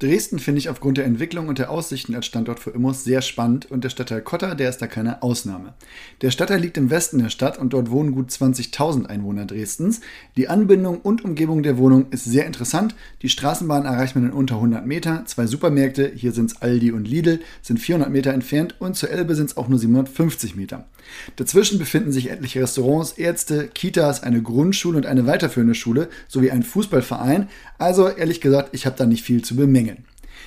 Dresden 0.00 0.38
finde 0.38 0.60
ich 0.60 0.68
aufgrund 0.68 0.96
der 0.96 1.06
Entwicklung 1.06 1.48
und 1.48 1.58
der 1.58 1.72
Aussichten 1.72 2.14
als 2.14 2.26
Standort 2.26 2.60
für 2.60 2.70
Immos 2.70 3.02
sehr 3.02 3.20
spannend 3.20 3.68
und 3.68 3.82
der 3.82 3.88
Stadtteil 3.88 4.22
Kotter, 4.22 4.54
der 4.54 4.70
ist 4.70 4.78
da 4.78 4.86
keine 4.86 5.24
Ausnahme. 5.24 5.74
Der 6.22 6.30
Stadtteil 6.30 6.60
liegt 6.60 6.76
im 6.76 6.88
Westen 6.88 7.18
der 7.18 7.30
Stadt 7.30 7.58
und 7.58 7.72
dort 7.72 7.90
wohnen 7.90 8.12
gut 8.12 8.30
20.000 8.30 9.06
Einwohner 9.06 9.44
Dresdens. 9.44 10.00
Die 10.36 10.46
Anbindung 10.46 11.00
und 11.00 11.24
Umgebung 11.24 11.64
der 11.64 11.78
Wohnung 11.78 12.06
ist 12.12 12.24
sehr 12.24 12.46
interessant. 12.46 12.94
Die 13.22 13.28
Straßenbahn 13.28 13.86
erreicht 13.86 14.14
man 14.14 14.26
in 14.26 14.32
unter 14.32 14.54
100 14.54 14.86
Meter. 14.86 15.24
Zwei 15.26 15.48
Supermärkte, 15.48 16.12
hier 16.14 16.30
sind 16.30 16.52
es 16.52 16.62
Aldi 16.62 16.92
und 16.92 17.08
Lidl, 17.08 17.40
sind 17.62 17.80
400 17.80 18.08
Meter 18.08 18.32
entfernt 18.32 18.76
und 18.78 18.94
zur 18.94 19.10
Elbe 19.10 19.34
sind 19.34 19.46
es 19.46 19.56
auch 19.56 19.66
nur 19.66 19.80
750 19.80 20.54
Meter. 20.54 20.86
Dazwischen 21.34 21.78
befinden 21.78 22.12
sich 22.12 22.30
etliche 22.30 22.60
Restaurants, 22.60 23.12
Ärzte, 23.12 23.66
Kitas, 23.66 24.22
eine 24.22 24.42
Grundschule 24.42 24.98
und 24.98 25.06
eine 25.06 25.26
weiterführende 25.26 25.74
Schule 25.74 26.08
sowie 26.28 26.52
ein 26.52 26.62
Fußballverein. 26.62 27.48
Also 27.78 28.08
ehrlich 28.08 28.40
gesagt, 28.40 28.70
ich 28.72 28.86
habe 28.86 28.96
da 28.96 29.06
nicht 29.06 29.24
viel 29.24 29.42
zu 29.42 29.56
bemängeln. 29.56 29.87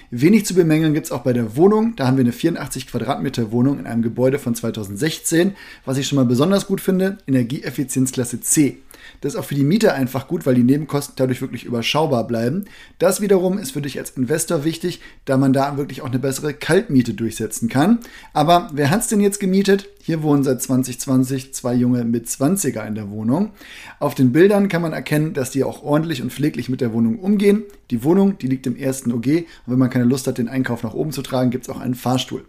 Wenig 0.10 0.46
zu 0.46 0.54
bemängeln 0.54 0.94
gibt 0.94 1.06
es 1.06 1.12
auch 1.12 1.22
bei 1.22 1.34
der 1.34 1.56
Wohnung. 1.56 1.96
Da 1.96 2.08
haben 2.08 2.18
wir 2.18 2.24
eine 2.24 2.34
84 2.34 2.88
Quadratmeter 2.88 3.52
Wohnung 3.52 3.80
in 3.80 3.88
einem 3.88 4.02
Gebäude 4.02 4.40
von 4.40 4.56
2016. 4.56 5.56
Was 5.86 5.98
ich 5.98 6.08
schon 6.08 6.18
mal 6.18 6.26
besonders 6.26 6.68
gut 6.68 6.82
finde, 6.82 7.18
Energieeffizienzklasse 7.28 8.42
C. 8.42 8.78
Das 9.22 9.34
ist 9.34 9.40
auch 9.40 9.46
für 9.46 9.56
die 9.56 9.64
Mieter 9.64 9.94
einfach 9.94 10.28
gut, 10.28 10.46
weil 10.46 10.56
die 10.56 10.64
Nebenkosten 10.64 11.16
dadurch 11.18 11.42
wirklich 11.42 11.64
überschaubar 11.64 12.26
bleiben. 12.28 12.66
Das 13.00 13.22
wiederum 13.22 13.58
ist 13.58 13.72
für 13.72 13.82
dich 13.82 13.98
als 14.00 14.12
Investor 14.12 14.64
wichtig, 14.64 15.02
da 15.26 15.38
man 15.38 15.54
da 15.54 15.78
wirklich 15.78 16.02
auch 16.02 16.08
eine 16.08 16.20
bessere 16.20 16.54
Kaltmiete 16.54 17.14
durchsetzen 17.14 17.70
kann. 17.70 18.00
Aber 18.34 18.70
wer 18.74 18.90
hat 18.90 19.02
es 19.02 19.08
denn 19.08 19.22
jetzt 19.22 19.40
gemietet? 19.40 19.88
Hier 20.04 20.24
wohnen 20.24 20.44
seit 20.44 20.62
2020 20.62 21.54
zwei 21.54 21.76
junge 21.76 22.04
mit 22.04 22.28
20er 22.28 22.88
in 22.88 22.96
der 22.96 23.12
Wohnung. 23.12 23.52
Auf 24.00 24.16
den 24.16 24.32
Bildern 24.32 24.68
kann 24.68 24.82
man 24.82 24.94
erkennen, 24.94 25.34
dass 25.34 25.52
die 25.52 25.64
auch 25.64 25.84
ordentlich 25.84 26.24
und 26.24 26.34
pfleglich 26.34 26.70
mit 26.70 26.82
der 26.82 26.92
Wohnung 26.92 27.20
umgehen. 27.20 27.64
Die 27.92 28.04
Wohnung, 28.04 28.38
die 28.40 28.48
liegt 28.48 28.66
im 28.66 28.76
ersten 28.76 29.12
OG 29.12 29.28
und 29.28 29.46
wenn 29.68 29.78
man 29.78 29.92
keine 29.92 30.06
Lust 30.06 30.26
hat, 30.26 30.40
den 30.40 30.48
Einkauf 30.48 30.82
nach 30.82 30.96
oben 30.96 31.12
zu 31.12 31.22
tragen, 31.22 31.52
gibt 31.52 31.66
es 31.66 31.70
auch 31.70 31.80
einen 31.80 31.94
Fahrstuhl. 31.94 32.46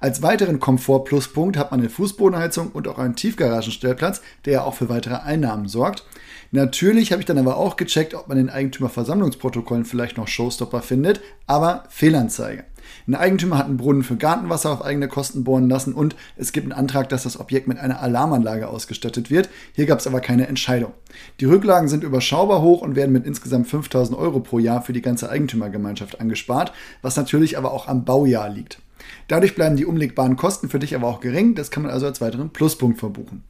Als 0.00 0.22
weiteren 0.22 0.58
Komfort-Pluspunkt 0.58 1.56
hat 1.56 1.70
man 1.70 1.80
eine 1.80 1.90
Fußbodenheizung 1.90 2.72
und 2.72 2.88
auch 2.88 2.98
einen 2.98 3.14
Tiefgaragenstellplatz, 3.14 4.20
der 4.44 4.52
ja 4.52 4.62
auch 4.64 4.74
für 4.74 4.88
weitere 4.88 5.16
Einnahmen 5.16 5.68
sorgt. 5.68 6.04
Natürlich 6.50 7.12
habe 7.12 7.20
ich 7.20 7.26
dann 7.26 7.38
aber 7.38 7.56
auch 7.56 7.76
gecheckt, 7.76 8.14
ob 8.14 8.28
man 8.28 8.38
in 8.38 8.50
Eigentümerversammlungsprotokollen 8.50 9.84
vielleicht 9.84 10.16
noch 10.16 10.28
Showstopper 10.28 10.82
findet, 10.82 11.20
aber 11.46 11.84
Fehlanzeige. 11.88 12.64
Ein 13.06 13.14
Eigentümer 13.14 13.58
hat 13.58 13.66
einen 13.66 13.76
Brunnen 13.76 14.02
für 14.02 14.16
Gartenwasser 14.16 14.70
auf 14.70 14.84
eigene 14.84 15.08
Kosten 15.08 15.44
bohren 15.44 15.68
lassen 15.68 15.92
und 15.92 16.16
es 16.36 16.52
gibt 16.52 16.64
einen 16.64 16.78
Antrag, 16.78 17.08
dass 17.08 17.24
das 17.24 17.38
Objekt 17.38 17.68
mit 17.68 17.78
einer 17.78 18.00
Alarmanlage 18.00 18.68
ausgestattet 18.68 19.30
wird. 19.30 19.48
Hier 19.72 19.86
gab 19.86 19.98
es 19.98 20.06
aber 20.06 20.20
keine 20.20 20.46
Entscheidung. 20.46 20.92
Die 21.40 21.44
Rücklagen 21.44 21.88
sind 21.88 22.04
überschaubar 22.04 22.62
hoch 22.62 22.82
und 22.82 22.96
werden 22.96 23.12
mit 23.12 23.26
insgesamt 23.26 23.68
5000 23.68 24.18
Euro 24.18 24.40
pro 24.40 24.58
Jahr 24.58 24.82
für 24.82 24.92
die 24.92 25.02
ganze 25.02 25.30
Eigentümergemeinschaft 25.30 26.20
angespart, 26.20 26.72
was 27.02 27.16
natürlich 27.16 27.58
aber 27.58 27.72
auch 27.72 27.88
am 27.88 28.04
Baujahr 28.04 28.48
liegt. 28.48 28.80
Dadurch 29.28 29.54
bleiben 29.54 29.76
die 29.76 29.86
umlegbaren 29.86 30.36
Kosten 30.36 30.68
für 30.68 30.78
dich 30.78 30.94
aber 30.94 31.08
auch 31.08 31.20
gering, 31.20 31.54
das 31.54 31.70
kann 31.70 31.82
man 31.82 31.92
also 31.92 32.06
als 32.06 32.20
weiteren 32.20 32.50
Pluspunkt 32.50 32.98
verbuchen. 32.98 33.44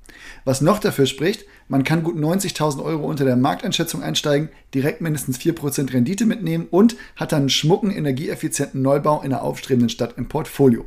Was 0.45 0.61
noch 0.61 0.79
dafür 0.79 1.07
spricht, 1.07 1.45
man 1.69 1.85
kann 1.85 2.03
gut 2.03 2.17
90.000 2.17 2.83
Euro 2.83 3.07
unter 3.07 3.25
der 3.25 3.37
Markteinschätzung 3.37 4.03
einsteigen, 4.03 4.49
direkt 4.75 5.01
mindestens 5.01 5.39
4% 5.39 5.93
Rendite 5.93 6.27
mitnehmen 6.27 6.67
und 6.71 6.97
hat 7.17 7.33
dann 7.33 7.43
einen 7.43 7.49
schmucken, 7.51 7.91
energieeffizienten 7.91 8.83
Neubau 8.83 9.19
in 9.23 9.33
einer 9.33 9.43
aufstrebenden 9.43 9.89
Stadt 9.89 10.15
im 10.17 10.29
Portfolio. 10.29 10.87